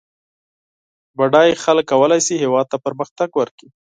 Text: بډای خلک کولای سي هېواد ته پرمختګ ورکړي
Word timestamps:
بډای 1.17 1.49
خلک 1.63 1.85
کولای 1.91 2.21
سي 2.27 2.33
هېواد 2.43 2.65
ته 2.71 2.77
پرمختګ 2.85 3.29
ورکړي 3.35 3.67